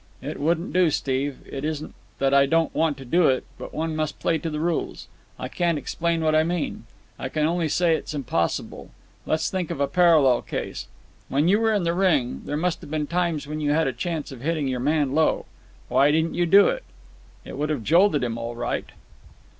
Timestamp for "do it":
3.05-3.45, 16.47-16.83